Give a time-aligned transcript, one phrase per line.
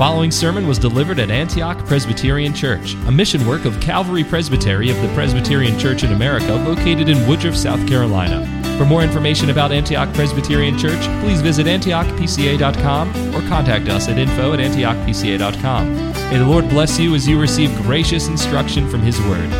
[0.00, 4.96] following sermon was delivered at Antioch Presbyterian Church, a mission work of Calvary Presbytery of
[5.02, 8.46] the Presbyterian Church in America located in Woodruff, South Carolina.
[8.78, 14.54] For more information about Antioch Presbyterian Church, please visit antiochpca.com or contact us at info
[14.54, 15.94] at antiochpca.com.
[16.30, 19.50] May the Lord bless you as you receive gracious instruction from His Word.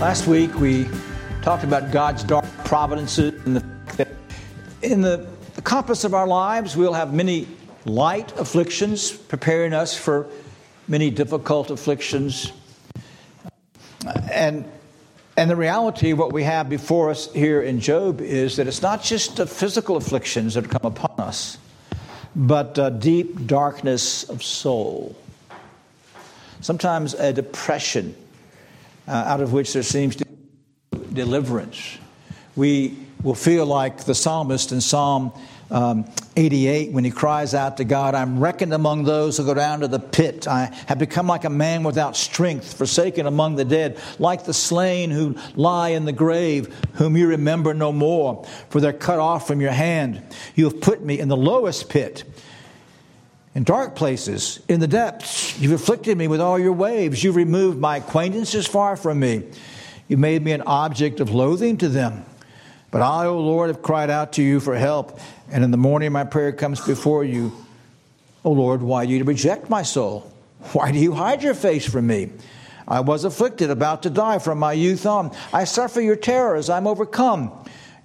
[0.00, 0.88] Last week we
[1.42, 3.74] talked about God's dark providences and the
[4.84, 7.48] in the, the compass of our lives we'll have many
[7.86, 10.26] light afflictions, preparing us for
[10.86, 12.52] many difficult afflictions.
[14.30, 14.70] And,
[15.36, 18.82] and the reality of what we have before us here in Job is that it's
[18.82, 21.56] not just the physical afflictions that come upon us,
[22.36, 25.16] but deep darkness of soul.
[26.60, 28.14] Sometimes a depression
[29.08, 30.34] uh, out of which there seems to be
[31.14, 31.98] deliverance.
[32.56, 35.32] We will feel like the psalmist in Psalm
[35.70, 36.04] um,
[36.36, 39.88] 88 when he cries out to God, I'm reckoned among those who go down to
[39.88, 40.46] the pit.
[40.46, 45.10] I have become like a man without strength, forsaken among the dead, like the slain
[45.10, 49.60] who lie in the grave, whom you remember no more, for they're cut off from
[49.60, 50.22] your hand.
[50.54, 52.24] You have put me in the lowest pit.
[53.54, 57.22] In dark places, in the depths, you've afflicted me with all your waves.
[57.22, 59.44] You've removed my acquaintances far from me.
[60.08, 62.24] You made me an object of loathing to them.
[62.94, 65.18] But I, O Lord, have cried out to you for help,
[65.50, 67.52] and in the morning my prayer comes before you.
[68.44, 70.32] O Lord, why do you reject my soul?
[70.74, 72.30] Why do you hide your face from me?
[72.86, 75.36] I was afflicted, about to die from my youth on.
[75.52, 77.50] I suffer your terrors, I'm overcome.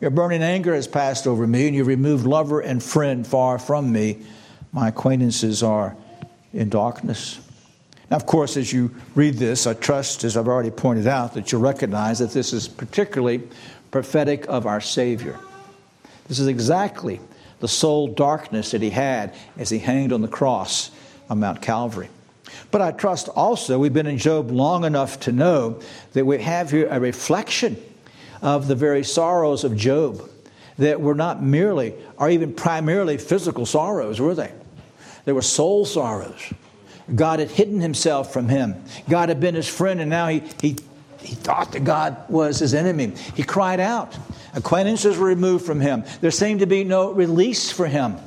[0.01, 3.91] Your burning anger has passed over me, and you removed lover and friend far from
[3.91, 4.17] me.
[4.71, 5.95] My acquaintances are
[6.51, 7.39] in darkness.
[8.09, 11.51] Now, of course, as you read this, I trust, as I've already pointed out, that
[11.51, 13.43] you'll recognize that this is particularly
[13.91, 15.39] prophetic of our Savior.
[16.27, 17.19] This is exactly
[17.59, 20.91] the soul darkness that he had as he hanged on the cross
[21.29, 22.09] on Mount Calvary.
[22.71, 25.79] But I trust also we've been in Job long enough to know
[26.13, 27.77] that we have here a reflection
[28.41, 30.29] of the very sorrows of Job
[30.77, 34.51] that were not merely or even primarily physical sorrows, were they?
[35.25, 36.53] They were soul sorrows.
[37.13, 38.83] God had hidden himself from him.
[39.09, 40.75] God had been his friend, and now he, he,
[41.21, 43.13] he thought that God was his enemy.
[43.35, 44.17] He cried out.
[44.53, 46.03] Acquaintances were removed from him.
[46.21, 48.17] There seemed to be no release for him.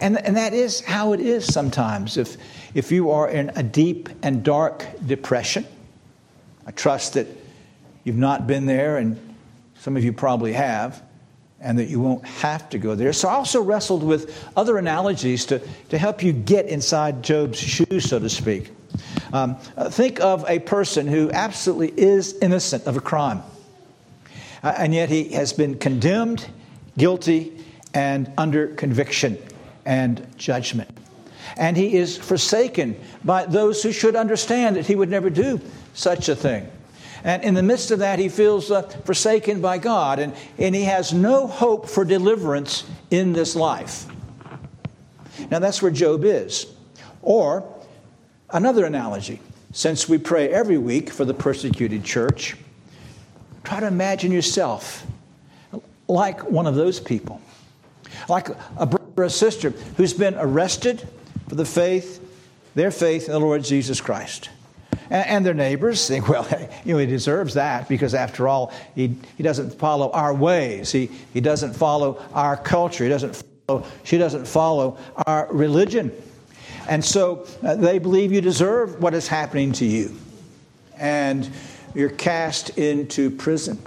[0.00, 2.16] And, and that is how it is sometimes.
[2.16, 2.36] If,
[2.74, 5.66] if you are in a deep and dark depression,
[6.66, 7.28] I trust that
[8.02, 9.18] you've not been there, and
[9.78, 11.02] some of you probably have
[11.60, 13.12] and that you won't have to go there.
[13.14, 18.10] So I also wrestled with other analogies to, to help you get inside Job's shoes,
[18.10, 18.70] so to speak.
[19.34, 19.56] Um,
[19.90, 23.42] think of a person who absolutely is innocent of a crime,
[24.62, 26.46] uh, and yet he has been condemned,
[26.96, 27.52] guilty,
[27.92, 29.36] and under conviction
[29.84, 30.88] and judgment.
[31.56, 35.60] And he is forsaken by those who should understand that he would never do
[35.94, 36.70] such a thing.
[37.24, 40.84] And in the midst of that, he feels uh, forsaken by God, and, and he
[40.84, 44.06] has no hope for deliverance in this life.
[45.50, 46.66] Now, that's where Job is.
[47.20, 47.73] Or,
[48.54, 49.40] another analogy
[49.72, 52.56] since we pray every week for the persecuted church,
[53.64, 55.04] try to imagine yourself
[56.06, 57.40] like one of those people,
[58.28, 58.48] like
[58.78, 61.06] a brother or a sister who's been arrested
[61.48, 62.20] for the faith,
[62.76, 64.48] their faith in the Lord Jesus Christ.
[65.10, 66.46] And, their neighbors think, well,
[66.84, 70.92] you know, he deserves that because, after all, he, he doesn't follow our ways.
[70.92, 73.04] He, he doesn't follow our culture.
[73.04, 76.10] He doesn't follow, she doesn't follow our religion.
[76.88, 80.14] And so uh, they believe you deserve what is happening to you.
[80.98, 81.50] And
[81.94, 83.78] you're cast into prison.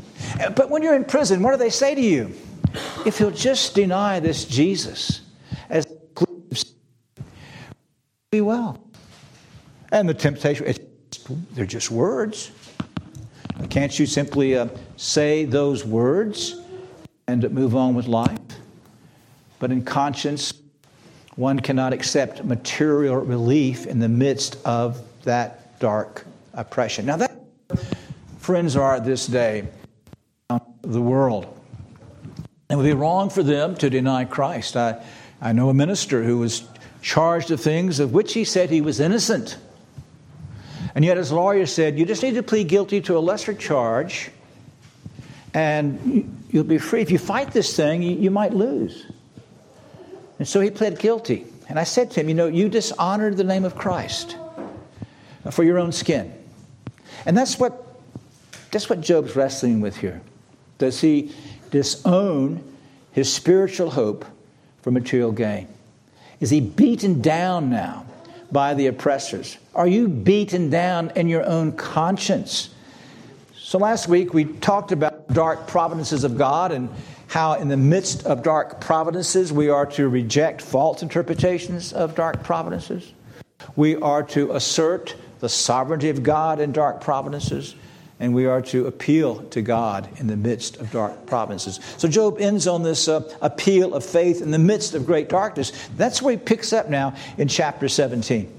[0.55, 2.33] But when you're in prison, what do they say to you?
[3.05, 5.21] If you'll just deny this Jesus
[5.69, 5.85] as
[8.29, 8.77] be well.
[9.91, 10.75] And the temptation,
[11.53, 12.51] they're just words.
[13.69, 16.59] Can't you simply uh, say those words
[17.27, 18.37] and move on with life?
[19.59, 20.53] But in conscience,
[21.37, 27.05] one cannot accept material relief in the midst of that dark oppression.
[27.05, 27.31] Now, that
[28.39, 29.67] friends are this day
[30.81, 31.45] the world.
[32.69, 34.75] It would be wrong for them to deny Christ.
[34.75, 35.03] I,
[35.41, 36.63] I know a minister who was
[37.01, 39.57] charged of things of which he said he was innocent.
[40.95, 44.31] And yet, his lawyer said, You just need to plead guilty to a lesser charge,
[45.53, 47.01] and you'll be free.
[47.01, 49.05] If you fight this thing, you, might lose.
[50.39, 51.45] And so he pled guilty.
[51.69, 54.37] And I said to him, You know, you dishonored the name of Christ
[55.51, 56.33] for your own skin.
[57.25, 57.85] And that's what,
[58.71, 60.21] that's what Job's wrestling with here.
[60.77, 61.33] Does he
[61.71, 62.63] disown
[63.11, 64.25] his spiritual hope
[64.81, 65.67] for material gain?
[66.39, 68.05] Is he beaten down now
[68.51, 69.57] by the oppressors?
[69.73, 72.69] Are you beaten down in your own conscience?
[73.55, 76.89] So last week we talked about dark providences of God and
[77.27, 82.43] how, in the midst of dark providences, we are to reject false interpretations of dark
[82.43, 83.11] providences.
[83.75, 87.75] We are to assert the sovereignty of God in dark providences,
[88.19, 91.79] and we are to appeal to God in the midst of dark providences.
[91.97, 95.71] So Job ends on this uh, appeal of faith in the midst of great darkness.
[95.95, 98.53] That's where he picks up now in chapter 17.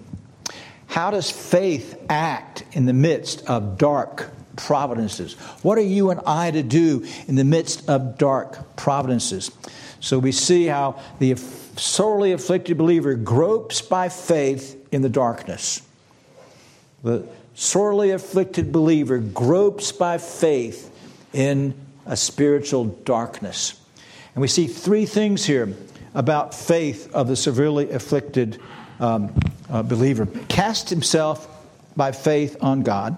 [0.87, 5.35] How does faith act in the midst of dark providences.
[5.63, 9.51] What are you and I to do in the midst of dark providences?
[10.01, 11.37] So we see how the
[11.77, 15.83] sorely afflicted believer gropes by faith in the darkness.
[17.03, 20.95] The sorely afflicted believer gropes by faith
[21.33, 21.75] in
[22.07, 23.81] a spiritual darkness.
[24.35, 25.75] And we see three things here
[26.15, 28.61] about faith of the severely afflicted
[29.01, 29.33] um,
[29.71, 30.27] uh, believer.
[30.49, 31.47] Cast himself
[31.97, 33.17] by faith on God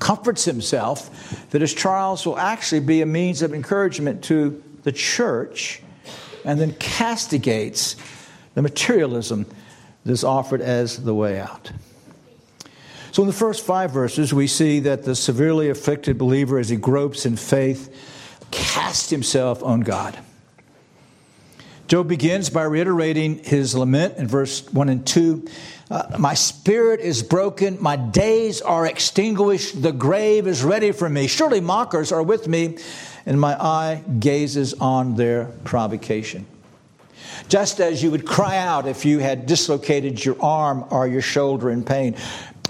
[0.00, 5.82] comforts himself that his trials will actually be a means of encouragement to the church,
[6.44, 7.96] and then castigates
[8.54, 9.46] the materialism
[10.04, 11.70] that is offered as the way out.
[13.12, 16.76] So, in the first five verses, we see that the severely afflicted believer, as he
[16.76, 17.94] gropes in faith,
[18.50, 20.18] casts himself on God.
[21.90, 25.44] Job begins by reiterating his lament in verse 1 and 2
[25.90, 31.26] uh, My spirit is broken, my days are extinguished, the grave is ready for me.
[31.26, 32.78] Surely mockers are with me,
[33.26, 36.46] and my eye gazes on their provocation.
[37.48, 41.70] Just as you would cry out if you had dislocated your arm or your shoulder
[41.70, 42.14] in pain,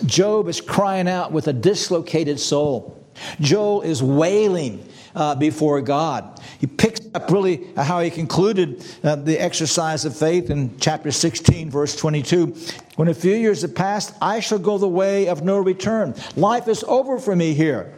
[0.06, 3.06] Job is crying out with a dislocated soul.
[3.38, 6.40] Job is wailing uh, before God.
[6.58, 11.96] He picks really how he concluded uh, the exercise of faith in chapter 16, verse
[11.96, 12.54] 22.
[12.96, 16.14] When a few years have passed, I shall go the way of no return.
[16.36, 17.94] Life is over for me here.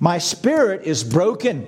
[0.00, 1.66] My spirit is broken.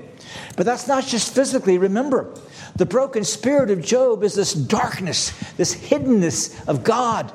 [0.56, 1.78] But that's not just physically.
[1.78, 2.34] Remember,
[2.76, 7.32] the broken spirit of Job is this darkness, this hiddenness of God,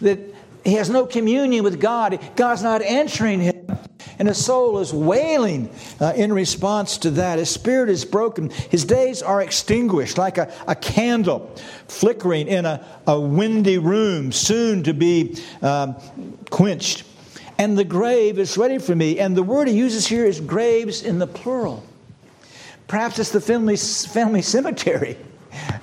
[0.00, 0.18] that
[0.64, 2.18] he has no communion with God.
[2.36, 3.78] God's not answering him.
[4.22, 5.68] And his soul is wailing
[6.00, 7.40] uh, in response to that.
[7.40, 8.50] His spirit is broken.
[8.50, 11.52] His days are extinguished like a, a candle
[11.88, 15.96] flickering in a, a windy room, soon to be um,
[16.50, 17.02] quenched.
[17.58, 19.18] And the grave is ready for me.
[19.18, 21.82] And the word he uses here is graves in the plural.
[22.86, 25.16] Perhaps it's the family, family cemetery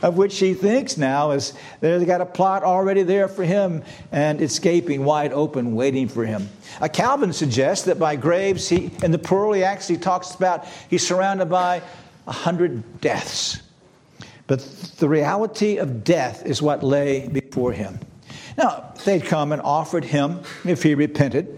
[0.02, 4.42] of which he thinks now is they've got a plot already there for him and
[4.42, 6.50] escaping wide open, waiting for him.
[6.94, 11.50] Calvin suggests that by graves, he, in the plural, he actually talks about he's surrounded
[11.50, 11.82] by
[12.28, 13.62] a hundred deaths.
[14.48, 14.62] But
[14.98, 18.00] the reality of death is what lay before him.
[18.58, 21.58] Now, they'd come and offered him, if he repented,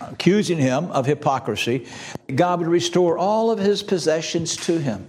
[0.00, 1.86] accusing him of hypocrisy,
[2.34, 5.08] God would restore all of his possessions to him.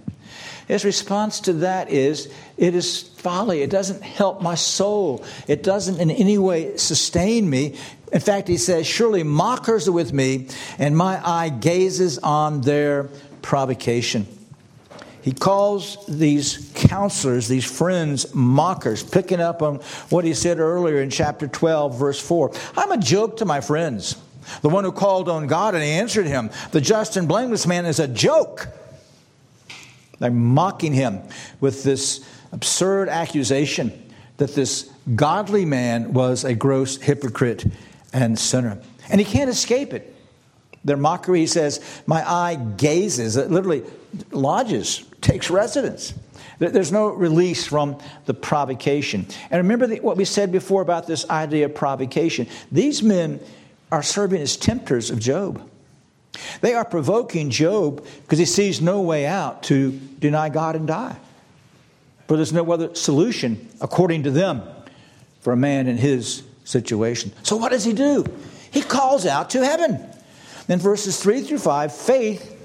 [0.72, 3.60] His response to that is, It is folly.
[3.60, 5.22] It doesn't help my soul.
[5.46, 7.76] It doesn't in any way sustain me.
[8.10, 10.48] In fact, he says, Surely mockers are with me,
[10.78, 13.10] and my eye gazes on their
[13.42, 14.26] provocation.
[15.20, 19.76] He calls these counselors, these friends, mockers, picking up on
[20.08, 22.50] what he said earlier in chapter 12, verse 4.
[22.78, 24.16] I'm a joke to my friends.
[24.62, 26.48] The one who called on God and he answered him.
[26.70, 28.68] The just and blameless man is a joke.
[30.22, 31.20] They're mocking him
[31.60, 33.92] with this absurd accusation
[34.36, 37.66] that this godly man was a gross hypocrite
[38.12, 38.78] and sinner.
[39.10, 40.14] And he can't escape it.
[40.84, 43.82] Their mockery, he says, My eye gazes, it literally
[44.30, 46.14] lodges, takes residence.
[46.60, 49.26] There's no release from the provocation.
[49.50, 52.46] And remember what we said before about this idea of provocation.
[52.70, 53.40] These men
[53.90, 55.68] are serving as tempters of Job.
[56.60, 61.16] They are provoking Job because he sees no way out to deny God and die.
[62.26, 64.62] But there's no other solution, according to them,
[65.40, 67.32] for a man in his situation.
[67.42, 68.24] So what does he do?
[68.70, 70.02] He calls out to heaven.
[70.66, 72.58] Then verses 3 through 5 faith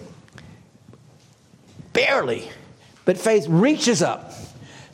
[1.93, 2.49] barely,
[3.05, 4.31] but faith reaches up.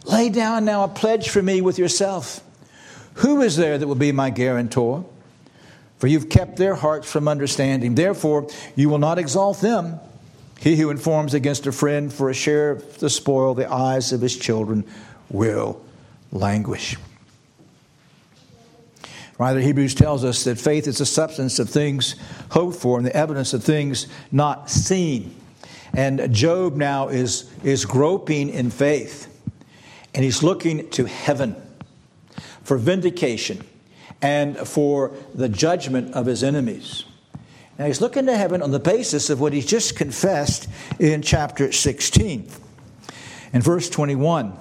[0.05, 2.41] Lay down now a pledge for me with yourself.
[3.15, 5.05] Who is there that will be my guarantor?
[6.03, 7.95] For you've kept their hearts from understanding.
[7.95, 10.01] Therefore, you will not exalt them.
[10.59, 14.19] He who informs against a friend for a share of the spoil, the eyes of
[14.19, 14.83] his children
[15.29, 15.81] will
[16.33, 16.97] languish.
[19.37, 22.17] Rather, Hebrews tells us that faith is the substance of things
[22.51, 25.33] hoped for and the evidence of things not seen.
[25.93, 29.33] And Job now is, is groping in faith,
[30.13, 31.55] and he's looking to heaven
[32.63, 33.63] for vindication
[34.23, 37.03] and for the judgment of his enemies.
[37.77, 40.67] Now he's looking to heaven on the basis of what he's just confessed
[40.99, 42.47] in chapter 16.
[43.51, 44.57] In verse 21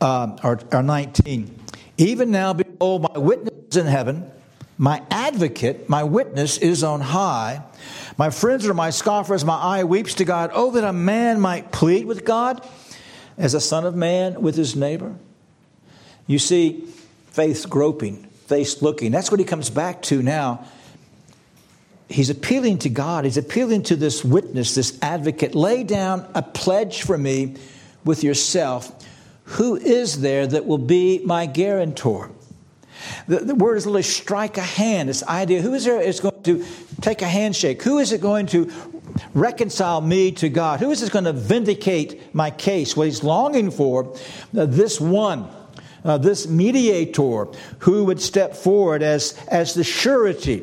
[0.00, 1.58] uh, or, or 19,
[1.96, 4.30] even now, behold, my witness is in heaven,
[4.76, 7.62] my advocate, my witness is on high.
[8.18, 10.50] My friends are my scoffers, my eye weeps to God.
[10.52, 12.66] Oh, that a man might plead with God
[13.38, 15.14] as a son of man with his neighbor.
[16.26, 16.84] You see,
[17.28, 19.12] faith's groping, faith's looking.
[19.12, 20.66] That's what he comes back to now.
[22.08, 23.24] He's appealing to God.
[23.24, 25.54] He's appealing to this witness, this advocate.
[25.54, 27.56] Lay down a pledge for me
[28.04, 28.92] with yourself.
[29.44, 32.30] Who is there that will be my guarantor?
[33.26, 35.08] The, the word is literally strike a hand.
[35.08, 36.64] This idea who is there is going to
[37.00, 37.82] take a handshake?
[37.82, 38.70] Who is it going to
[39.34, 40.80] reconcile me to God?
[40.80, 42.96] Who is this going to vindicate my case?
[42.96, 44.14] What he's longing for,
[44.52, 45.48] this one.
[46.04, 47.46] Uh, this mediator
[47.80, 50.62] who would step forward as, as the surety,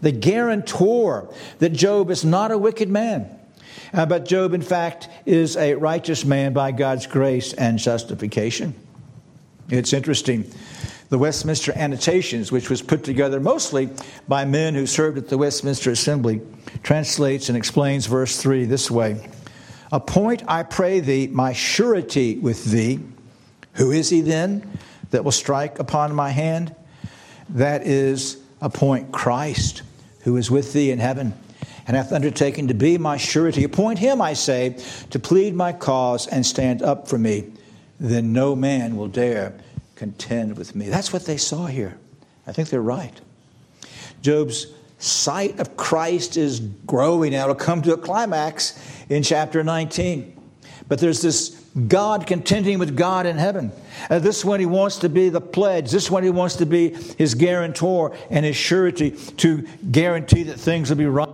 [0.00, 3.28] the guarantor that Job is not a wicked man.
[3.92, 8.74] Uh, but Job, in fact, is a righteous man by God's grace and justification.
[9.68, 10.50] It's interesting
[11.08, 13.90] the Westminster Annotations, which was put together mostly
[14.26, 16.40] by men who served at the Westminster Assembly,
[16.82, 19.28] translates and explains verse 3 this way
[19.92, 23.00] Appoint, I pray thee, my surety with thee.
[23.76, 24.78] Who is he then
[25.10, 26.74] that will strike upon my hand?
[27.50, 29.82] That is, appoint Christ,
[30.20, 31.34] who is with thee in heaven
[31.86, 33.64] and hath undertaken to be my surety.
[33.64, 34.76] Appoint him, I say,
[35.10, 37.52] to plead my cause and stand up for me.
[38.00, 39.54] Then no man will dare
[39.94, 40.88] contend with me.
[40.88, 41.96] That's what they saw here.
[42.46, 43.18] I think they're right.
[44.20, 44.66] Job's
[44.98, 47.44] sight of Christ is growing now.
[47.44, 48.78] It'll come to a climax
[49.08, 50.32] in chapter 19.
[50.88, 53.70] But there's this God contending with God in heaven.
[54.08, 55.90] Uh, this one he wants to be the pledge.
[55.90, 60.88] This one he wants to be his guarantor and his surety to guarantee that things
[60.88, 61.28] will be right.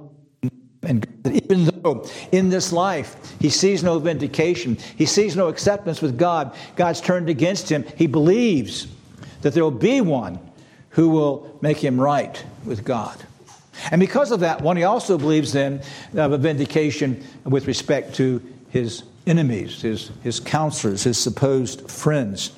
[0.82, 6.18] And even though in this life he sees no vindication, he sees no acceptance with
[6.18, 8.88] God, God's turned against him, he believes
[9.42, 10.40] that there will be one
[10.90, 13.16] who will make him right with God.
[13.90, 15.82] And because of that one, he also believes then
[16.14, 22.52] of a vindication with respect to his enemies, his, his counselors, his supposed friends.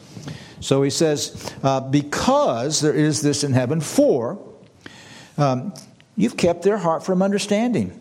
[0.60, 4.38] So he says, uh, because there is this in heaven, for
[5.36, 5.74] um,
[6.16, 8.00] you've kept their heart from understanding.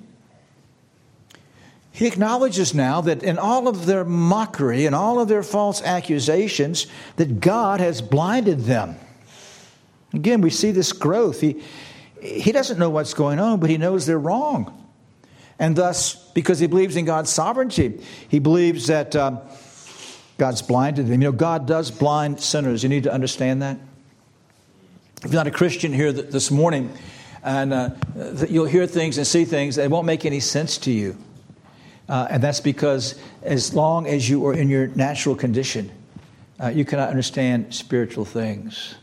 [1.92, 6.88] He acknowledges now that in all of their mockery and all of their false accusations,
[7.18, 8.96] that God has blinded them.
[10.14, 11.42] Again, we see this growth.
[11.42, 11.62] He,
[12.22, 14.83] he doesn't know what's going on, but he knows they're wrong.
[15.60, 19.40] And thus, because he believes in God's sovereignty, he believes that um,
[20.38, 21.22] God's blinded them.
[21.22, 22.84] You know, God does blind sinners.
[22.84, 23.78] You need to understand that.
[25.24, 26.92] If you're not a Christian here this morning,
[27.44, 27.90] and uh,
[28.50, 31.18] you'll hear things and see things that won't make any sense to you.
[32.10, 35.92] Uh, and that's because as long as you are in your natural condition,
[36.62, 38.96] uh, you cannot understand spiritual things.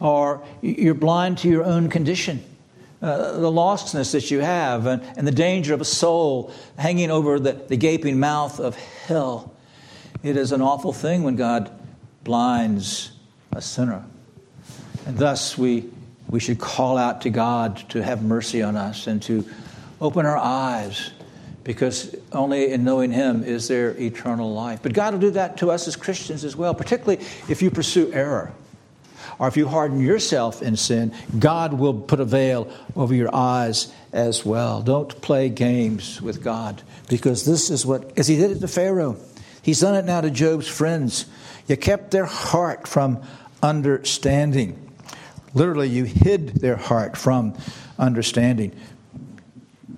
[0.00, 2.44] Or you're blind to your own condition,
[3.02, 7.38] uh, the lostness that you have, and, and, the danger of a soul hanging over
[7.38, 8.74] the, the gaping mouth of
[9.06, 9.54] hell.
[10.22, 11.70] It is an awful thing when God
[12.24, 13.12] blinds
[13.52, 14.02] a sinner.
[15.06, 15.90] And thus, we,
[16.28, 19.44] we should call out to God to have mercy on us and to
[20.00, 21.10] open our eyes
[21.64, 24.80] because only in knowing Him is there eternal life.
[24.82, 28.10] But God will do that to us as Christians as well, particularly if you pursue
[28.12, 28.52] error
[29.38, 31.14] or if you harden yourself in sin.
[31.38, 34.82] God will put a veil over your eyes as well.
[34.82, 39.16] Don't play games with God because this is what, as He did it to Pharaoh,
[39.62, 41.26] He's done it now to Job's friends.
[41.66, 43.22] You kept their heart from
[43.62, 44.90] understanding.
[45.54, 47.54] Literally, you hid their heart from
[47.98, 48.76] understanding.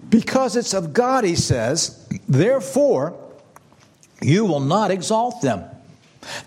[0.08, 3.18] Because it's of God, he says, therefore,
[4.22, 5.64] you will not exalt them.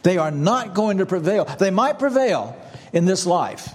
[0.04, 1.46] They are not going to prevail.
[1.46, 2.58] They might prevail
[2.94, 3.74] in this life,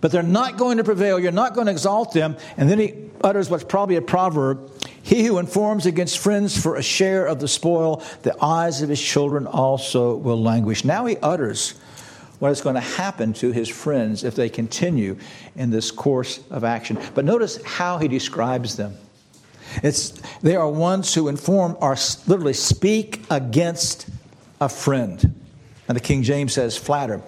[0.00, 1.18] but they're not going to prevail.
[1.18, 2.36] You're not going to exalt them.
[2.56, 4.70] And then he utters what's probably a proverb
[5.02, 9.00] He who informs against friends for a share of the spoil, the eyes of his
[9.00, 10.84] children also will languish.
[10.84, 11.72] Now he utters
[12.38, 15.16] what is going to happen to his friends if they continue
[15.56, 16.98] in this course of action.
[17.14, 18.96] But notice how he describes them.
[19.82, 24.08] It's, they are ones who inform or literally speak against
[24.60, 25.34] a friend.
[25.88, 27.22] And the King James says flatter.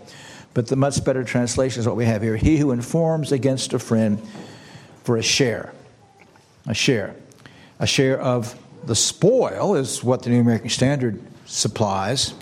[0.55, 2.37] But the much better translation is what we have here.
[2.37, 4.23] He who informs against a friend
[5.03, 5.73] for a share.
[6.67, 7.17] A share.
[7.81, 12.35] A share of the spoil is what the New American Standard supplies.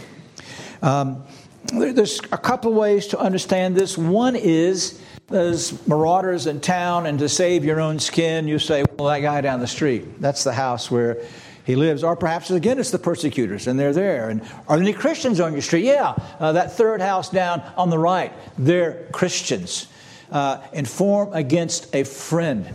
[0.83, 1.25] Um,
[1.73, 3.97] there's a couple ways to understand this.
[3.97, 9.09] One is there's marauders in town, and to save your own skin, you say, Well,
[9.09, 11.23] that guy down the street, that's the house where
[11.65, 12.03] he lives.
[12.03, 14.29] Or perhaps, again, it's the persecutors, and they're there.
[14.31, 15.85] And are there any Christians on your street?
[15.85, 19.87] Yeah, uh, that third house down on the right, they're Christians.
[20.31, 22.69] Uh, inform against a friend.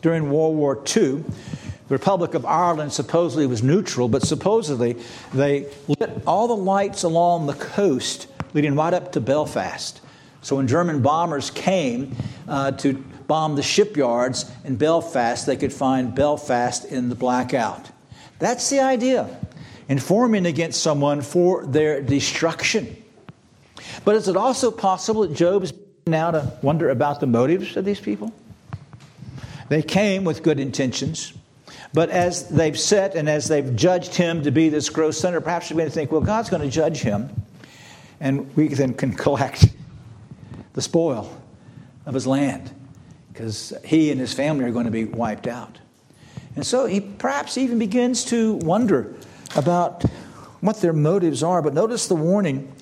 [0.00, 1.24] During World War II, the
[1.90, 4.96] Republic of Ireland supposedly was neutral, but supposedly
[5.32, 10.00] they lit all the lights along the coast leading right up to Belfast.
[10.40, 12.16] So when German bombers came
[12.48, 12.94] uh, to
[13.28, 17.90] bomb the shipyards in Belfast, they could find Belfast in the blackout.
[18.42, 19.38] That's the idea
[19.88, 22.96] informing against someone for their destruction.
[24.04, 25.72] But is it also possible that Job is
[26.08, 28.34] now to wonder about the motives of these people?
[29.68, 31.32] They came with good intentions,
[31.94, 35.70] but as they've set and as they've judged him to be this gross sinner, perhaps
[35.70, 37.30] you're going to think, well, God's going to judge him
[38.18, 39.66] and we then can collect
[40.72, 41.32] the spoil
[42.06, 42.74] of his land
[43.32, 45.78] because he and his family are going to be wiped out.
[46.56, 49.14] And so he perhaps even begins to wonder
[49.56, 50.02] about
[50.60, 51.62] what their motives are.
[51.62, 52.72] But notice the warning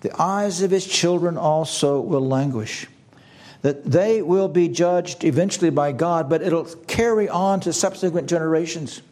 [0.00, 2.86] the eyes of his children also will languish.
[3.62, 9.02] That they will be judged eventually by God, but it'll carry on to subsequent generations.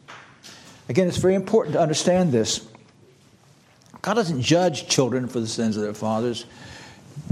[0.88, 2.66] Again, it's very important to understand this.
[4.00, 6.46] God doesn't judge children for the sins of their fathers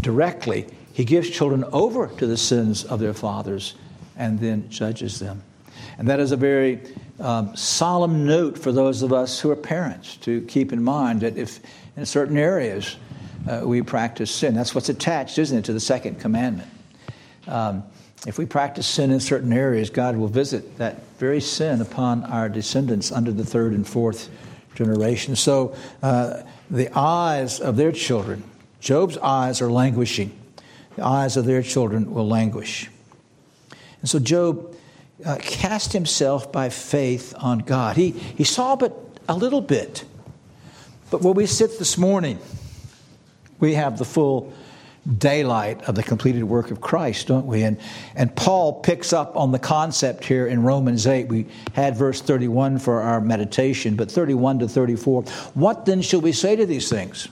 [0.03, 0.67] directly.
[0.93, 3.75] He gives children over to the sins of their fathers
[4.17, 5.43] and then judges them.
[5.99, 6.81] And that is a very
[7.21, 11.37] um, solemn note for those of us who are parents to keep in mind that
[11.37, 11.61] if
[11.97, 12.97] in certain areas
[13.49, 16.69] uh, we practice sin, that's what's attached, isn't it, to the second commandment.
[17.47, 17.85] Um,
[18.27, 22.49] if we practice sin in certain areas, God will visit that very sin upon our
[22.49, 24.29] descendants under the third and fourth
[24.75, 25.37] generation.
[25.37, 28.43] So, uh, the eyes of their children,
[28.81, 30.37] Job's eyes are languishing.
[30.97, 32.91] The eyes of their children will languish.
[34.01, 34.76] And so Job
[35.25, 37.97] uh, cast himself by faith on God.
[37.97, 38.95] He, he saw but
[39.29, 40.05] a little bit.
[41.11, 42.39] But where we sit this morning,
[43.61, 44.53] we have the full
[45.19, 47.63] daylight of the completed work of Christ, don't we?
[47.63, 47.79] And,
[48.17, 51.29] and Paul picks up on the concept here in Romans 8.
[51.29, 55.23] We had verse 31 for our meditation, but 31 to 34.
[55.55, 57.29] What then shall we say to these things?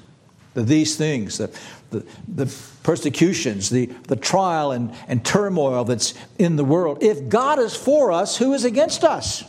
[0.55, 1.51] The, these things, the,
[1.95, 7.03] the, the persecutions, the, the trial and, and turmoil that's in the world.
[7.03, 9.45] If God is for us, who is against us?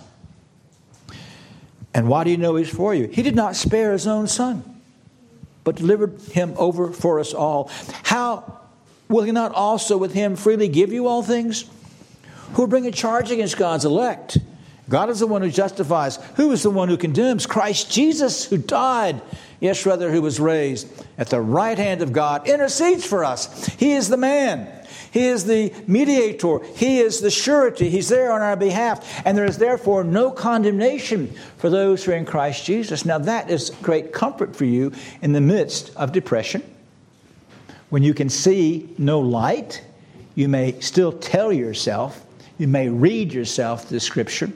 [1.93, 3.07] And why do you know He's for you?
[3.07, 4.75] He did not spare His own Son
[5.65, 7.69] but delivered him over for us all.
[8.03, 8.61] How
[9.09, 11.65] will he not also with him freely give you all things?
[12.53, 14.37] Who will bring a charge against God's elect?
[14.87, 16.17] God is the one who justifies.
[16.35, 17.47] Who is the one who condemns?
[17.47, 19.19] Christ Jesus, who died,
[19.59, 20.87] yes, rather, who was raised
[21.17, 23.65] at the right hand of God, intercedes for us.
[23.75, 24.67] He is the man
[25.15, 26.61] he is the mediator.
[26.75, 27.89] He is the surety.
[27.89, 29.25] He's there on our behalf.
[29.25, 33.05] And there is therefore no condemnation for those who are in Christ Jesus.
[33.05, 34.91] Now, that is great comfort for you
[35.21, 36.63] in the midst of depression.
[37.91, 39.81] When you can see no light,
[40.35, 42.25] you may still tell yourself,
[42.57, 44.51] you may read yourself the scripture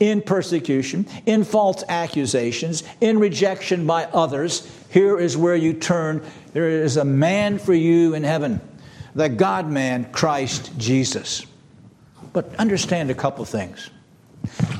[0.00, 4.70] in persecution, in false accusations, in rejection by others.
[4.90, 6.24] Here is where you turn.
[6.52, 8.60] There is a man for you in heaven
[9.18, 11.44] the God man, Christ Jesus.
[12.32, 13.90] But understand a couple things.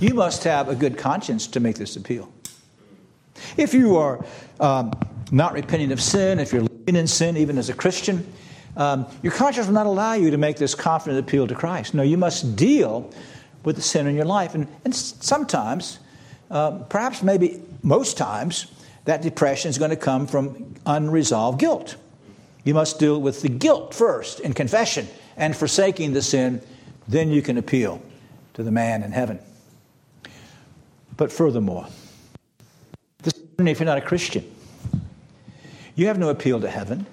[0.01, 2.33] You must have a good conscience to make this appeal.
[3.57, 4.24] If you are
[4.61, 4.92] um,
[5.33, 8.33] not repenting of sin, if you're living in sin, even as a Christian,
[8.77, 11.94] um, your conscience will not allow you to make this confident appeal to Christ.
[11.94, 13.12] No, you must deal
[13.69, 14.55] with the sin in your life.
[14.55, 15.99] And, and sometimes,
[16.51, 18.73] uh, perhaps maybe most times,
[19.05, 21.97] that depression is going to come from unresolved guilt.
[22.65, 26.63] You must deal with the guilt first in confession and forsaking the sin,
[27.09, 28.01] then you can appeal
[28.55, 29.39] to the man in heaven.
[31.19, 31.87] But furthermore,
[33.23, 34.51] this, if you're not a Christian,
[35.95, 37.05] you have no appeal to heaven.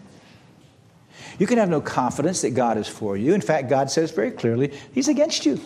[1.37, 3.33] You can have no confidence that God is for you.
[3.33, 5.59] In fact, God says very clearly, He's against you.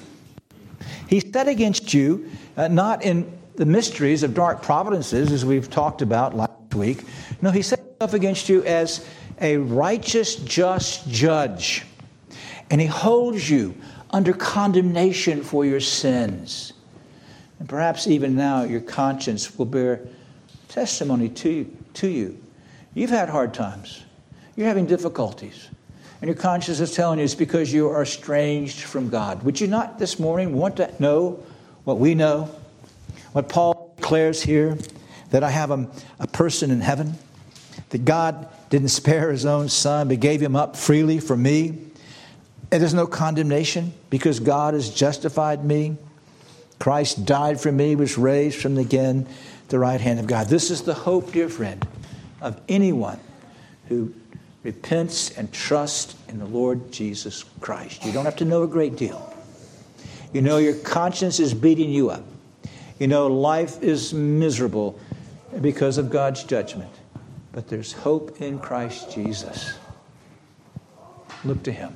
[1.07, 6.01] He's set against you, uh, not in the mysteries of dark providences, as we've talked
[6.01, 7.03] about last week.
[7.41, 9.05] No, He set Himself against you as
[9.41, 11.85] a righteous, just judge,
[12.69, 13.75] and he holds you
[14.11, 16.73] under condemnation for your sins.
[17.59, 20.01] And perhaps even now your conscience will bear
[20.67, 22.41] testimony to you, to you.
[22.93, 24.03] You've had hard times,
[24.55, 25.69] you're having difficulties,
[26.21, 29.43] and your conscience is telling you it's because you are estranged from God.
[29.43, 31.43] Would you not this morning want to know
[31.85, 32.49] what we know?
[33.31, 34.77] What Paul declares here
[35.29, 35.87] that I have a,
[36.19, 37.15] a person in heaven,
[37.89, 41.69] that God didn't spare his own son, but gave him up freely for me.
[42.71, 45.97] And there's no condemnation because God has justified me.
[46.79, 49.27] Christ died for me, was raised from again
[49.69, 50.47] the right hand of God.
[50.47, 51.87] This is the hope, dear friend,
[52.41, 53.19] of anyone
[53.87, 54.13] who
[54.63, 58.03] repents and trusts in the Lord Jesus Christ.
[58.05, 59.33] You don't have to know a great deal.
[60.33, 62.23] You know your conscience is beating you up.
[62.99, 64.99] You know life is miserable
[65.61, 66.91] because of God's judgment.
[67.51, 69.73] But there's hope in Christ Jesus.
[71.43, 71.95] Look to him.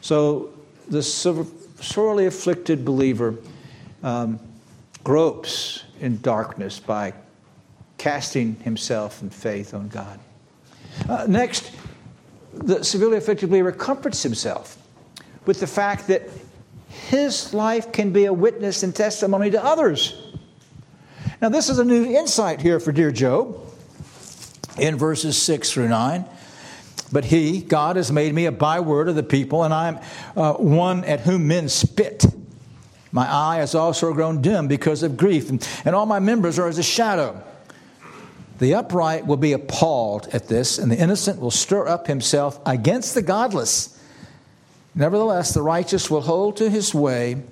[0.00, 0.50] So
[0.88, 3.36] the sorely afflicted believer
[4.02, 4.38] um,
[5.02, 7.14] gropes in darkness by
[7.96, 10.18] casting himself in faith on God.
[11.08, 11.70] Uh, next,
[12.52, 12.78] the
[13.16, 14.78] afflicted believer comforts himself
[15.46, 16.28] with the fact that
[16.88, 20.20] his life can be a witness and testimony to others.
[21.42, 23.60] Now, this is a new insight here for dear Job
[24.78, 26.24] in verses 6 through 9.
[27.12, 29.98] But he, God, has made me a byword of the people, and I'm
[30.36, 32.24] uh, one at whom men spit.
[33.12, 36.66] My eye has also grown dim because of grief, and, and all my members are
[36.66, 37.42] as a shadow.
[38.58, 43.14] The upright will be appalled at this, and the innocent will stir up himself against
[43.14, 44.00] the godless.
[44.94, 47.42] Nevertheless, the righteous will hold to his way,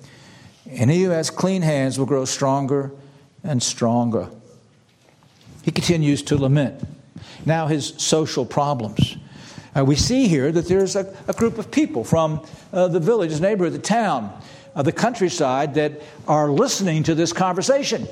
[0.69, 2.91] and he who has clean hands will grow stronger
[3.43, 4.29] and stronger.
[5.63, 6.81] He continues to lament
[7.45, 9.17] now his social problems.
[9.75, 13.31] Uh, we see here that there's a, a group of people from uh, the village,
[13.31, 14.31] his neighborhood, the town,
[14.75, 18.07] uh, the countryside that are listening to this conversation.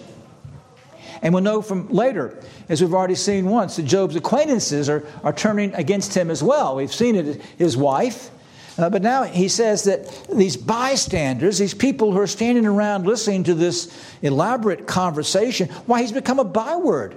[1.21, 5.33] And we'll know from later, as we've already seen once, that Job's acquaintances are, are
[5.33, 6.75] turning against him as well.
[6.75, 8.31] We've seen it, his wife.
[8.77, 13.43] Uh, but now he says that these bystanders, these people who are standing around listening
[13.43, 17.15] to this elaborate conversation, why, he's become a byword.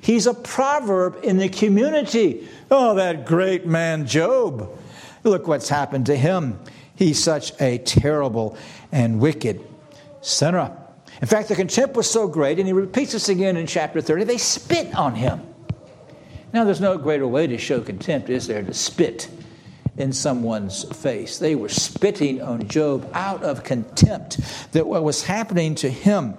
[0.00, 2.46] He's a proverb in the community.
[2.70, 4.70] Oh, that great man Job.
[5.24, 6.60] Look what's happened to him.
[6.94, 8.56] He's such a terrible
[8.92, 9.66] and wicked
[10.20, 10.76] sinner.
[11.20, 14.24] In fact, the contempt was so great, and he repeats this again in chapter 30,
[14.24, 15.40] they spit on him.
[16.52, 19.28] Now, there's no greater way to show contempt, is there, to spit
[19.96, 21.38] in someone's face?
[21.38, 24.40] They were spitting on Job out of contempt
[24.72, 26.34] that what was happening to him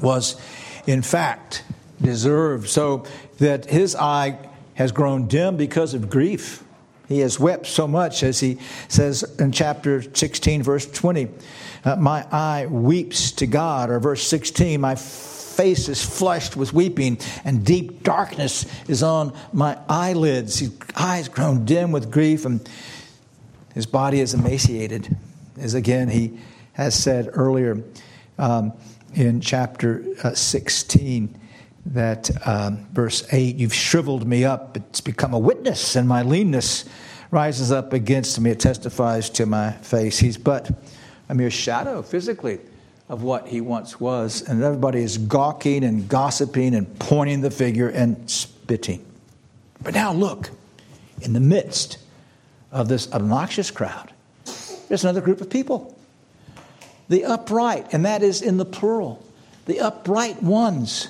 [0.00, 0.40] was,
[0.86, 1.64] in fact,
[2.00, 3.04] deserved, so
[3.38, 4.38] that his eye
[4.74, 6.62] has grown dim because of grief.
[7.08, 11.28] He has wept so much, as he says in chapter 16, verse 20.
[11.86, 17.16] Uh, my eye weeps to God, or verse 16, my face is flushed with weeping,
[17.44, 20.58] and deep darkness is on my eyelids.
[20.58, 22.68] His eyes grown dim with grief, and
[23.72, 25.16] his body is emaciated,
[25.58, 26.40] as again he
[26.72, 27.80] has said earlier
[28.36, 28.72] um,
[29.14, 31.38] in chapter uh, 16
[31.86, 34.76] that um, verse 8 you've shriveled me up.
[34.76, 36.84] It's become a witness and my leanness
[37.30, 38.50] rises up against me.
[38.50, 40.18] It testifies to my face.
[40.18, 40.68] He's but
[41.28, 42.58] a mere shadow physically
[43.08, 44.42] of what he once was.
[44.42, 49.04] And everybody is gawking and gossiping and pointing the figure and spitting.
[49.82, 50.50] But now look
[51.22, 51.98] in the midst
[52.72, 54.12] of this obnoxious crowd
[54.88, 55.96] there's another group of people.
[57.08, 59.22] The upright and that is in the plural
[59.66, 61.08] the upright ones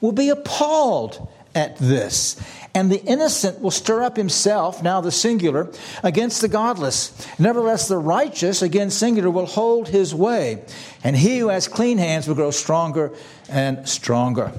[0.00, 2.40] will be appalled at this.
[2.74, 5.70] And the innocent will stir up himself, now the singular,
[6.02, 7.26] against the godless.
[7.38, 10.64] Nevertheless, the righteous, again singular, will hold his way.
[11.04, 13.12] And he who has clean hands will grow stronger
[13.48, 14.52] and stronger.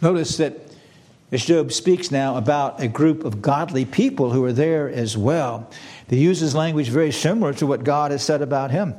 [0.00, 0.58] Notice that
[1.30, 5.70] as Job speaks now about a group of godly people who are there as well,
[6.08, 8.94] he uses language very similar to what God has said about him.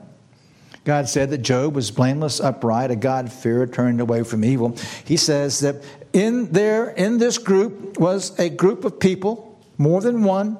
[0.83, 4.75] God said that Job was blameless, upright, a God-fearer, turned away from evil.
[5.05, 10.23] He says that in there, in this group, was a group of people, more than
[10.23, 10.59] one.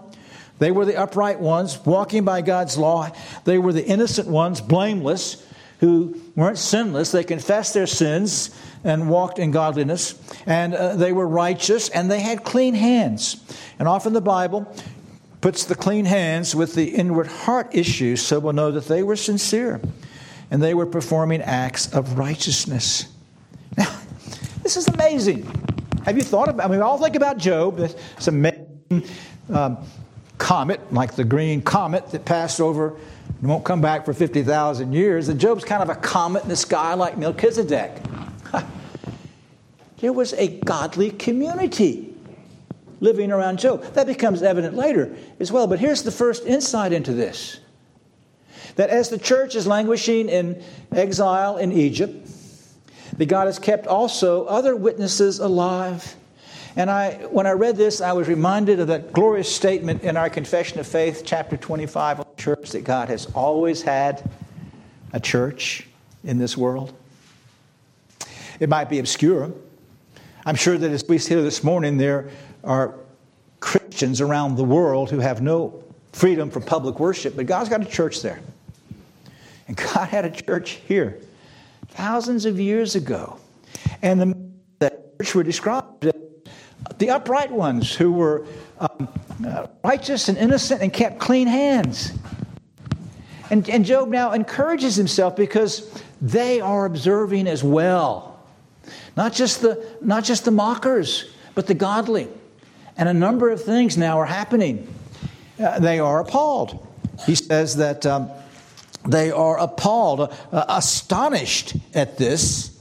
[0.59, 3.11] They were the upright ones, walking by God's law.
[3.45, 5.45] They were the innocent ones, blameless,
[5.79, 7.11] who weren't sinless.
[7.11, 8.49] They confessed their sins
[8.83, 10.15] and walked in godliness.
[10.45, 13.43] And uh, they were righteous, and they had clean hands.
[13.79, 14.73] And often the Bible
[15.43, 19.17] puts the clean hands with the inward heart issues so we'll know that they were
[19.17, 19.81] sincere
[20.49, 23.12] and they were performing acts of righteousness.
[24.63, 25.45] This is amazing.
[26.05, 26.65] Have you thought about?
[26.65, 27.75] I mean, we all think about Job.
[27.77, 29.03] This amazing
[29.53, 29.77] um,
[30.37, 32.95] comet, like the green comet that passed over
[33.41, 35.27] and won't come back for fifty thousand years.
[35.27, 37.91] And Job's kind of a comet in the sky, like Melchizedek.
[39.97, 42.15] there was a godly community
[43.01, 43.83] living around Job.
[43.95, 45.67] That becomes evident later as well.
[45.67, 47.59] But here's the first insight into this
[48.77, 52.29] that as the church is languishing in exile in Egypt,
[53.17, 56.15] that God has kept also other witnesses alive.
[56.75, 60.29] And I, when I read this, I was reminded of that glorious statement in our
[60.29, 64.27] Confession of Faith, chapter 25 of the church, that God has always had
[65.11, 65.87] a church
[66.23, 66.93] in this world.
[68.59, 69.51] It might be obscure.
[70.45, 72.29] I'm sure that as we sit here this morning, there
[72.63, 72.95] are
[73.59, 77.85] Christians around the world who have no freedom for public worship, but God's got a
[77.85, 78.39] church there.
[79.67, 81.19] And God had a church here
[81.93, 83.37] thousands of years ago.
[84.01, 84.43] And the,
[85.21, 86.13] church were described as
[86.97, 88.45] the upright ones who were
[88.79, 89.07] um,
[89.47, 92.11] uh, righteous and innocent and kept clean hands.
[93.49, 98.43] And, and Job now encourages himself because they are observing as well.
[99.15, 102.27] Not just the, not just the mockers, but the godly.
[102.97, 104.87] And a number of things now are happening.
[105.59, 106.85] Uh, they are appalled.
[107.25, 108.29] He says that um,
[109.05, 112.77] they are appalled, uh, astonished at this.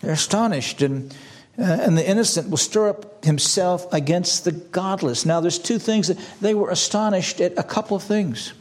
[0.00, 1.14] They're astonished, and,
[1.58, 5.24] uh, and the innocent will stir up himself against the godless.
[5.24, 8.52] Now, there's two things that they were astonished at a couple of things.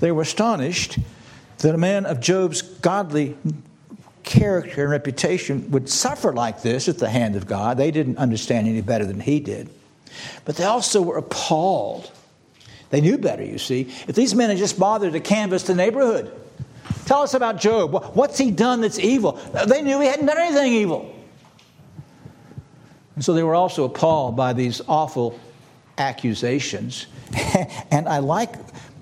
[0.00, 0.98] They were astonished
[1.58, 3.36] that a man of Job's godly
[4.24, 7.76] character and reputation would suffer like this at the hand of God.
[7.76, 9.68] They didn't understand any better than he did.
[10.44, 12.10] But they also were appalled.
[12.92, 13.88] They knew better, you see.
[14.06, 16.30] If these men had just bothered to canvass the neighborhood,
[17.06, 17.90] tell us about Job.
[18.14, 19.40] What's he done that's evil?
[19.66, 21.10] They knew he hadn't done anything evil.
[23.14, 25.40] And so they were also appalled by these awful
[25.96, 27.06] accusations.
[27.90, 28.52] and I like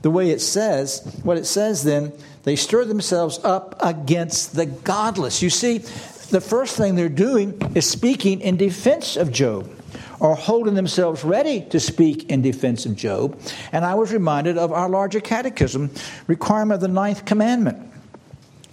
[0.02, 2.12] the way it says, what it says then,
[2.44, 5.42] they stir themselves up against the godless.
[5.42, 9.68] You see, the first thing they're doing is speaking in defense of Job
[10.20, 13.40] or holding themselves ready to speak in defense of Job.
[13.72, 15.90] And I was reminded of our larger catechism
[16.26, 17.90] requirement of the ninth commandment.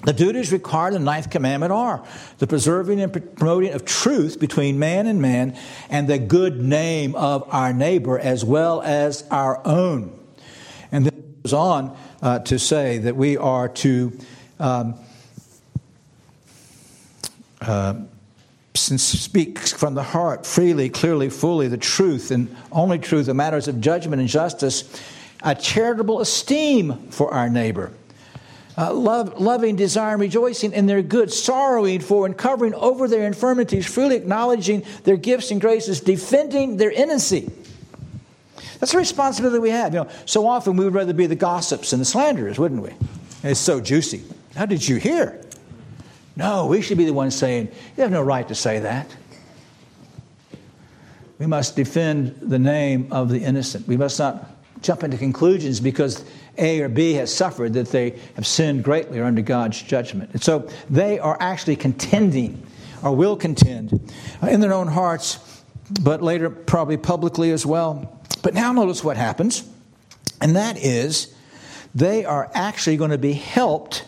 [0.04, 2.06] The duties required in the ninth commandment are
[2.38, 5.58] the preserving and promoting of truth between man and man
[5.90, 10.18] and the good name of our neighbor as well as our own.
[10.92, 14.18] And then it goes on uh, to say that we are to
[14.60, 14.96] um,
[17.60, 17.96] uh,
[18.78, 23.82] speak from the heart freely, clearly, fully the truth and only truth in matters of
[23.82, 25.02] judgment and justice,
[25.44, 27.92] a charitable esteem for our neighbor.
[28.78, 33.88] Uh, love, loving, desiring, rejoicing in their good, sorrowing for and covering over their infirmities,
[33.88, 37.52] freely acknowledging their gifts and graces, defending their innocency.
[38.80, 39.94] That's a responsibility we have.
[39.94, 42.94] You know, so often we would rather be the gossips and the slanderers, wouldn't we?
[43.44, 44.24] It's so juicy.
[44.56, 45.42] How did you hear?
[46.38, 49.14] No, we should be the ones saying, You have no right to say that.
[51.40, 53.88] We must defend the name of the innocent.
[53.88, 54.48] We must not
[54.82, 56.24] jump into conclusions because
[56.60, 60.30] A or B has suffered that they have sinned greatly or under God's judgment.
[60.34, 62.64] And so they are actually contending
[63.04, 64.12] or will contend
[64.44, 65.64] uh, in their own hearts,
[66.02, 68.22] but later probably publicly as well.
[68.44, 69.68] But now notice what happens,
[70.40, 71.34] and that is
[71.96, 74.06] they are actually going to be helped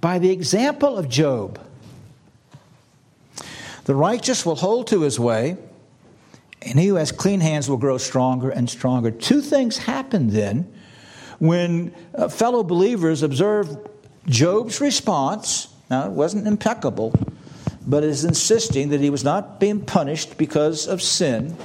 [0.00, 1.60] by the example of Job.
[3.84, 5.56] The righteous will hold to his way,
[6.62, 9.10] and he who has clean hands will grow stronger and stronger.
[9.10, 10.70] Two things happen then
[11.38, 13.88] when uh, fellow believers observe
[14.26, 15.68] Job's response.
[15.88, 17.14] Now, it wasn't impeccable,
[17.86, 21.56] but is insisting that he was not being punished because of sin,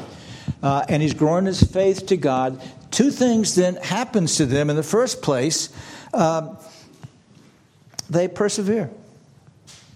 [0.61, 2.61] uh, and he's growing his faith to God.
[2.91, 4.69] Two things then happens to them.
[4.69, 5.69] In the first place,
[6.13, 6.55] uh,
[8.13, 8.89] they persevere.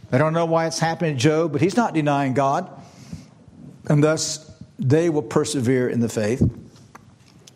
[0.10, 2.70] They don't know why it's happening to Job, but he's not denying God.
[3.88, 6.42] And thus, they will persevere in the faith.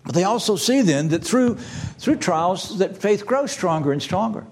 [0.03, 4.45] But they also see then that through, through trials, that faith grows stronger and stronger.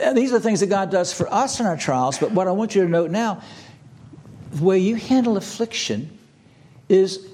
[0.00, 2.48] And these are the things that God does for us in our trials, but what
[2.48, 3.42] I want you to note now,
[4.52, 6.18] the way you handle affliction
[6.88, 7.26] is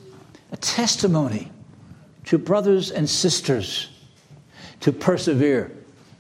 [0.53, 1.51] a testimony
[2.27, 3.91] to brothers and sisters
[4.81, 5.73] to persevere,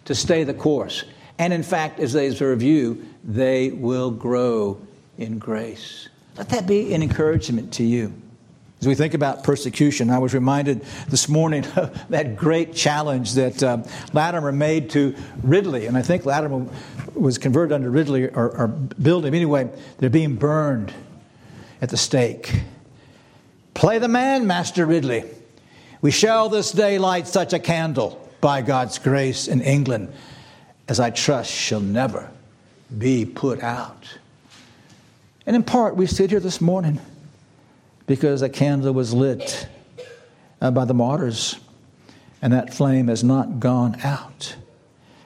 [0.04, 1.04] to stay the course.
[1.38, 4.80] And in fact, as they serve you, they will grow
[5.18, 6.08] in grace.
[6.36, 8.12] Let that be an encouragement to you.
[8.80, 13.62] As we think about persecution, I was reminded this morning of that great challenge that
[13.62, 13.78] uh,
[14.12, 15.86] Latimer made to Ridley.
[15.86, 16.66] And I think Latimer
[17.14, 19.34] was converted under Ridley or, or built him.
[19.34, 20.92] Anyway, they're being burned
[21.80, 22.62] at the stake.
[23.72, 25.24] Play the man, Master Ridley.
[26.00, 30.12] We shall this day light such a candle by God's grace in England
[30.88, 32.30] as I trust shall never
[32.96, 34.18] be put out.
[35.46, 37.00] And in part, we sit here this morning
[38.06, 39.66] because a candle was lit
[40.60, 41.58] uh, by the martyrs.
[42.42, 44.56] and that flame has not gone out.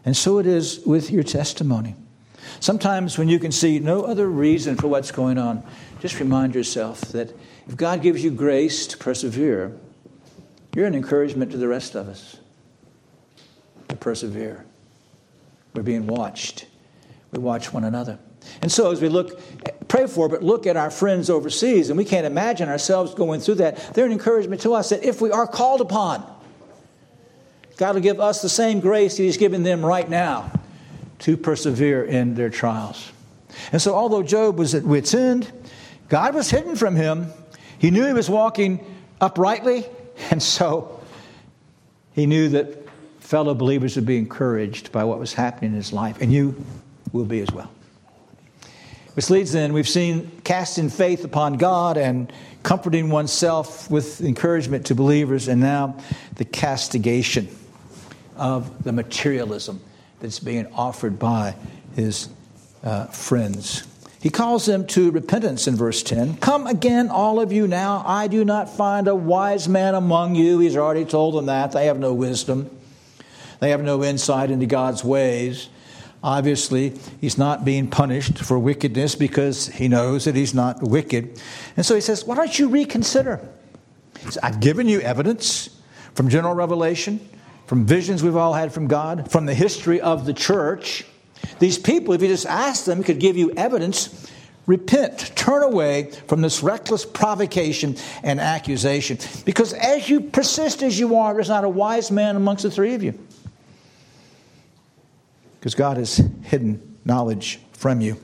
[0.05, 1.97] And so it is with your testimony.
[2.61, 5.65] Sometimes when you can see no other reason for what's going on,
[6.01, 9.77] just remind yourself that if God gives you grace to persevere,
[10.75, 12.37] you're an encouragement to the rest of us
[13.89, 14.65] to persevere.
[15.79, 16.67] We're being watched.
[17.31, 18.19] We watch one another.
[18.63, 19.41] And so, as we look,
[19.87, 23.57] pray for, but look at our friends overseas, and we can't imagine ourselves going through
[23.57, 23.95] that.
[23.95, 26.27] They're an encouragement to us that if we are called upon,
[27.77, 30.51] God will give us the same grace He's given them right now
[31.21, 33.13] to persevere in their trials.
[33.71, 35.53] And so, although Job was at wit's end,
[36.09, 37.29] God was hidden from him.
[37.79, 38.85] He knew he was walking
[39.21, 39.87] uprightly,
[40.33, 41.01] and so
[42.15, 42.88] he knew that
[43.29, 46.65] fellow believers would be encouraged by what was happening in his life, and you
[47.13, 47.71] will be as well.
[49.13, 54.95] Which leads then, we've seen casting faith upon God and comforting oneself with encouragement to
[54.95, 55.99] believers, and now
[56.37, 57.49] the castigation
[58.35, 59.79] of the materialism
[60.21, 61.55] that's being offered by
[61.97, 62.31] his
[62.83, 63.87] uh, friends.
[64.23, 66.39] He calls them to repentance in verse 10.
[66.39, 68.03] Come again, all of you now.
[68.07, 70.61] I do not find a wise man among you.
[70.61, 71.73] He's already told them that.
[71.73, 72.71] They have no wisdom,
[73.61, 75.69] they have no insight into God's ways.
[76.23, 81.41] Obviously, he's not being punished for wickedness because he knows that he's not wicked.
[81.77, 83.41] And so he says, Why don't you reconsider?
[84.21, 85.71] Says, I've given you evidence
[86.15, 87.21] from general revelation
[87.69, 91.05] from visions we've all had from God, from the history of the church.
[91.59, 94.27] These people, if you just ask them, could give you evidence.
[94.65, 99.19] Repent, turn away from this reckless provocation and accusation.
[99.45, 102.95] Because as you persist as you are, there's not a wise man amongst the three
[102.95, 103.19] of you.
[105.59, 108.21] Because God has hidden knowledge from you.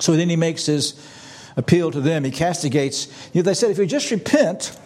[0.00, 0.94] So then he makes his
[1.56, 2.24] appeal to them.
[2.24, 3.06] He castigates.
[3.32, 4.76] You know, they said, if you just repent,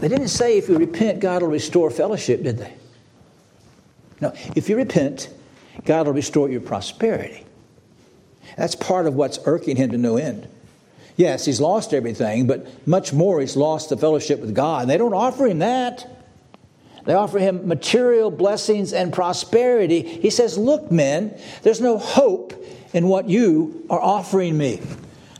[0.00, 2.74] they didn't say if you repent, God will restore fellowship, did they?
[4.20, 5.28] No, if you repent,
[5.84, 7.44] God will restore your prosperity.
[8.56, 10.46] That's part of what's irking him to no end.
[11.16, 14.88] Yes, he's lost everything, but much more, he's lost the fellowship with God.
[14.88, 16.08] They don't offer him that.
[17.04, 20.02] They offer him material blessings and prosperity.
[20.02, 22.54] He says, Look, men, there's no hope
[22.92, 24.80] in what you are offering me.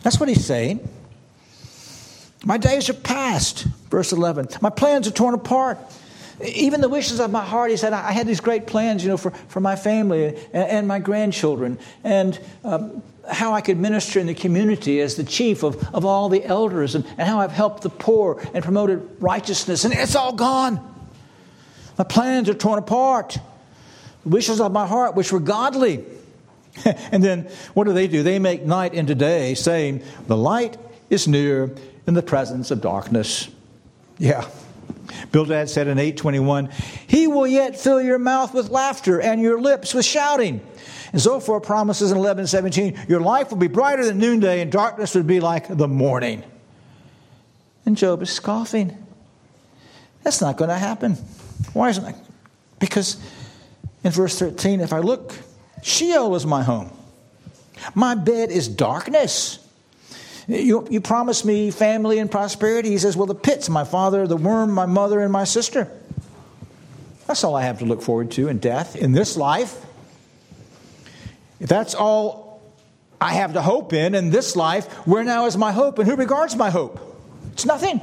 [0.02, 0.88] That's what he's saying.
[2.44, 3.64] My days are past.
[3.90, 4.48] Verse 11.
[4.60, 5.78] My plans are torn apart.
[6.44, 9.16] Even the wishes of my heart, he said, I had these great plans, you know,
[9.16, 14.26] for, for my family and, and my grandchildren and um, how I could minister in
[14.26, 17.82] the community as the chief of, of all the elders and, and how I've helped
[17.82, 19.84] the poor and promoted righteousness.
[19.84, 20.91] And it's all gone.
[22.02, 23.38] My plans are torn apart.
[24.24, 26.04] The wishes of my heart, which were godly.
[26.84, 28.24] and then what do they do?
[28.24, 30.76] They make night into day, saying, The light
[31.10, 31.72] is near
[32.08, 33.48] in the presence of darkness.
[34.18, 34.48] Yeah.
[35.30, 36.70] Bildad said in 821,
[37.06, 40.60] He will yet fill your mouth with laughter and your lips with shouting.
[41.12, 45.28] And Zophar promises in 1117, Your life will be brighter than noonday, and darkness would
[45.28, 46.42] be like the morning.
[47.86, 49.06] And Job is scoffing.
[50.24, 51.16] That's not going to happen.
[51.72, 52.16] Why isn't that?
[52.78, 53.16] Because
[54.04, 55.34] in verse 13, if I look,
[55.82, 56.90] Sheol is my home.
[57.94, 59.58] My bed is darkness.
[60.48, 62.90] You, you promised me family and prosperity.
[62.90, 65.88] He says, Well, the pit's my father, the worm, my mother, and my sister.
[67.26, 69.84] That's all I have to look forward to in death, in this life.
[71.60, 72.60] If that's all
[73.20, 76.16] I have to hope in in this life, where now is my hope and who
[76.16, 77.00] regards my hope?
[77.52, 78.00] It's nothing.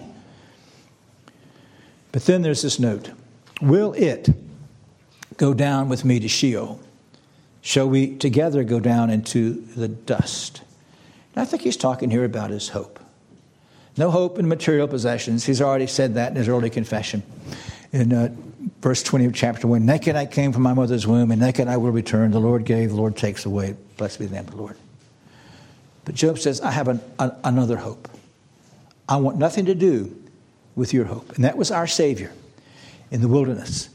[2.12, 3.12] But then there's this note
[3.62, 4.30] Will it
[5.38, 6.80] go down with me to Sheol?
[7.62, 10.62] Shall we together go down into the dust?
[11.36, 13.00] I think he's talking here about his hope.
[13.98, 15.46] No hope in material possessions.
[15.46, 17.24] He's already said that in his early confession.
[17.92, 18.34] In uh,
[18.82, 21.78] verse 20 of chapter 1 Naked I came from my mother's womb, and naked I
[21.78, 22.32] will return.
[22.32, 23.76] The Lord gave, the Lord takes away.
[23.98, 24.78] Blessed be the name of the Lord.
[26.06, 28.10] But Job says, I have an, a, another hope.
[29.08, 30.16] I want nothing to do
[30.76, 31.36] with your hope.
[31.36, 32.32] And that was our Savior
[33.12, 33.90] in the wilderness.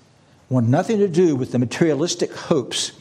[0.49, 2.93] Want nothing to do with the materialistic hopes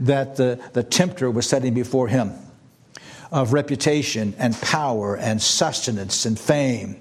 [0.00, 2.32] that the, the tempter was setting before him
[3.30, 6.96] of reputation and power and sustenance and fame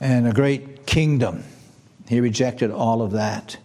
[0.00, 1.44] and a great kingdom.
[2.08, 3.58] He rejected all of that,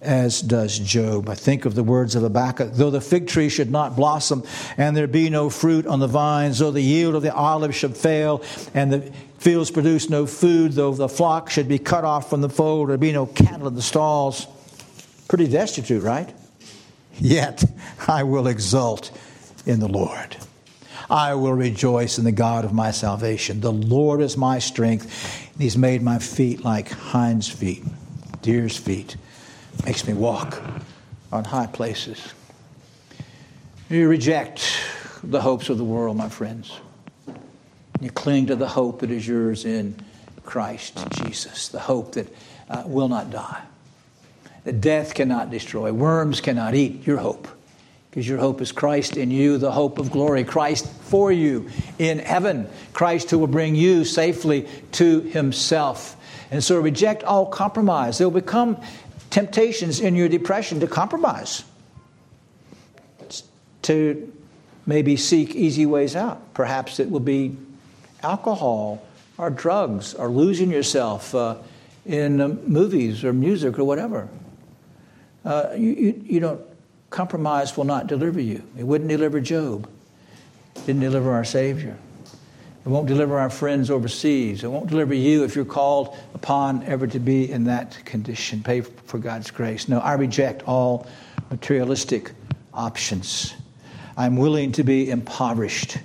[0.00, 1.28] as does Job.
[1.28, 4.44] I think of the words of Habakkuk though the fig tree should not blossom,
[4.76, 7.96] and there be no fruit on the vines, though the yield of the olive should
[7.96, 8.42] fail,
[8.74, 9.00] and the
[9.38, 12.96] fields produce no food, though the flock should be cut off from the fold, there
[12.96, 14.46] be no cattle in the stalls.
[15.28, 16.32] Pretty destitute, right?
[17.18, 17.64] Yet
[18.08, 19.10] I will exult
[19.66, 20.36] in the Lord.
[21.10, 23.60] I will rejoice in the God of my salvation.
[23.60, 27.84] The Lord is my strength, He's made my feet like hinds' feet.
[28.40, 29.16] deer's feet,
[29.84, 30.60] makes me walk
[31.32, 32.34] on high places.
[33.88, 34.82] You reject
[35.22, 36.78] the hopes of the world, my friends.
[38.00, 39.94] You cling to the hope that is yours in
[40.44, 42.26] Christ Jesus, the hope that
[42.68, 43.62] uh, will not die,
[44.64, 47.48] that death cannot destroy, worms cannot eat your hope,
[48.10, 51.68] because your hope is Christ in you, the hope of glory, Christ for you
[51.98, 56.16] in heaven, Christ who will bring you safely to himself.
[56.50, 58.18] And so reject all compromise.
[58.18, 58.80] There will become
[59.30, 61.64] temptations in your depression to compromise,
[63.82, 64.32] to
[64.86, 66.52] maybe seek easy ways out.
[66.52, 67.56] Perhaps it will be
[68.22, 69.02] alcohol
[69.38, 71.56] or drugs or losing yourself uh,
[72.04, 74.28] in uh, movies or music or whatever.
[75.44, 76.60] Uh, you, you, you, don't,
[77.08, 78.62] compromise will not deliver you.
[78.76, 79.88] It wouldn't deliver Job,
[80.76, 81.96] it didn't deliver our Savior.
[82.84, 84.64] It won't deliver our friends overseas.
[84.64, 88.62] It won't deliver you if you're called upon ever to be in that condition.
[88.62, 89.86] Pay for God's grace.
[89.86, 91.06] No, I reject all
[91.50, 92.32] materialistic
[92.72, 93.54] options.
[94.16, 95.98] I'm willing to be impoverished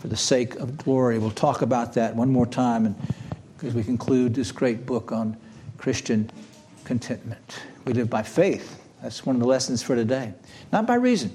[0.00, 1.18] for the sake of glory.
[1.18, 2.96] We'll talk about that one more time
[3.62, 5.36] as we conclude this great book on
[5.78, 6.28] Christian
[6.84, 7.60] contentment.
[7.84, 8.82] We live by faith.
[9.00, 10.34] That's one of the lessons for today.
[10.72, 11.30] Not by reason.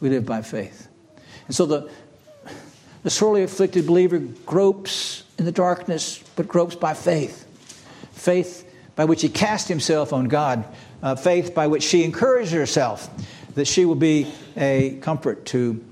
[0.00, 0.88] We live by faith.
[1.46, 1.90] And so the,
[3.06, 7.46] the sorely afflicted believer gropes in the darkness, but gropes by faith.
[8.10, 10.64] Faith by which he casts himself on God.
[11.04, 13.08] Uh, faith by which she encourages herself
[13.54, 14.26] that she will be
[14.56, 15.84] a comfort to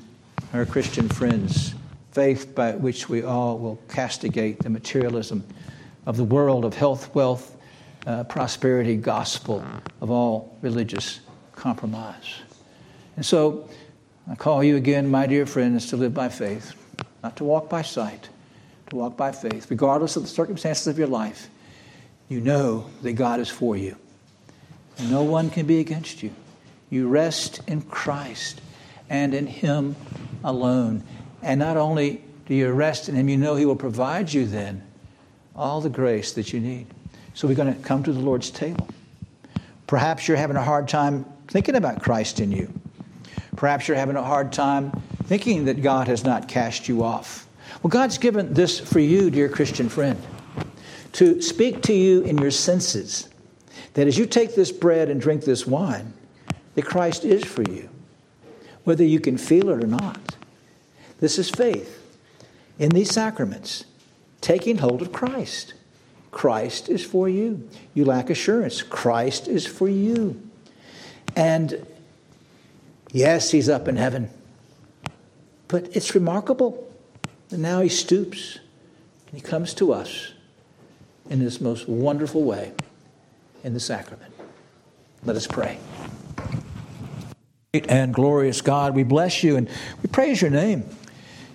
[0.50, 1.76] her Christian friends
[2.10, 5.44] faith by which we all will castigate the materialism
[6.06, 7.56] of the world of health, wealth,
[8.08, 9.64] uh, prosperity, gospel,
[10.00, 11.20] of all religious
[11.54, 12.40] compromise.
[13.14, 13.68] And so
[14.28, 16.74] I call you again, my dear friends, to live by faith,
[17.24, 18.28] not to walk by sight,
[18.90, 21.48] to walk by faith, regardless of the circumstances of your life.
[22.28, 23.96] You know that God is for you.
[25.08, 26.32] No one can be against you.
[26.90, 28.60] You rest in Christ
[29.08, 29.96] and in Him
[30.44, 31.02] alone.
[31.42, 34.86] And not only do you rest in Him, you know He will provide you then
[35.56, 36.86] all the grace that you need.
[37.32, 38.86] So we're going to come to the Lord's table.
[39.86, 42.70] Perhaps you're having a hard time thinking about Christ in you.
[43.56, 44.92] Perhaps you're having a hard time
[45.26, 47.46] thinking that God has not cast you off.
[47.82, 50.20] Well, God's given this for you, dear Christian friend,
[51.12, 53.28] to speak to you in your senses
[53.94, 56.12] that as you take this bread and drink this wine,
[56.74, 57.88] that Christ is for you,
[58.84, 60.36] whether you can feel it or not.
[61.20, 62.00] This is faith
[62.78, 63.84] in these sacraments,
[64.40, 65.74] taking hold of Christ.
[66.32, 67.68] Christ is for you.
[67.94, 68.82] You lack assurance.
[68.82, 70.42] Christ is for you.
[71.36, 71.86] And
[73.12, 74.28] yes, he's up in heaven.
[75.74, 76.88] But it's remarkable
[77.48, 78.60] that now he stoops
[79.26, 80.32] and he comes to us
[81.28, 82.70] in this most wonderful way
[83.64, 84.32] in the sacrament.
[85.24, 85.80] Let us pray.
[87.72, 89.68] Great and glorious God, we bless you and
[90.00, 90.84] we praise your name.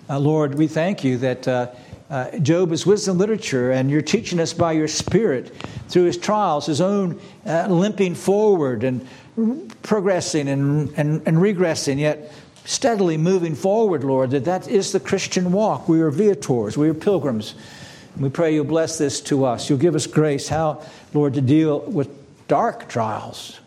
[0.06, 1.70] Uh, Lord, we thank you that uh,
[2.10, 5.56] uh, Job is wisdom literature, and you're teaching us by your Spirit
[5.88, 9.06] through his trials, his own uh, limping forward and
[9.82, 12.32] progressing and, and, and regressing, yet
[12.64, 15.88] steadily moving forward, Lord, that that is the Christian walk.
[15.88, 17.54] We are viators, we are pilgrims.
[18.14, 19.70] And we pray you'll bless this to us.
[19.70, 20.82] You'll give us grace, how,
[21.14, 22.08] Lord, to deal with
[22.48, 23.60] dark trials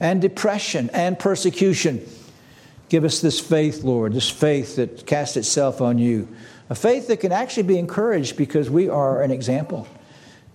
[0.00, 2.06] and depression and persecution
[2.88, 6.28] Give us this faith, Lord, this faith that casts itself on you.
[6.70, 9.88] A faith that can actually be encouraged because we are an example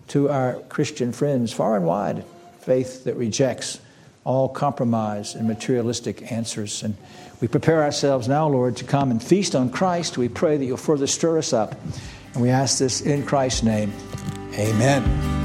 [0.09, 2.23] to our Christian friends far and wide.
[2.61, 3.81] Faith that rejects
[4.23, 6.83] all compromise and materialistic answers.
[6.83, 6.95] And
[7.41, 10.17] we prepare ourselves now, Lord, to come and feast on Christ.
[10.17, 11.75] We pray that you'll further stir us up.
[12.33, 13.93] And we ask this in Christ's name.
[14.53, 15.39] Amen.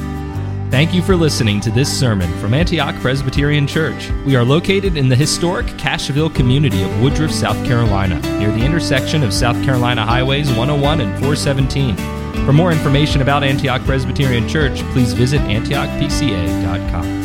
[0.71, 4.11] Thank you for listening to this sermon from Antioch Presbyterian Church.
[4.27, 9.23] We are located in the historic Cashville community of Woodruff, South Carolina, near the intersection
[9.23, 11.97] of South Carolina Highways 101 and 417.
[12.45, 17.24] For more information about Antioch Presbyterian Church, please visit antiochpca.com.